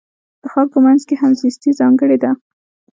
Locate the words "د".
0.41-0.43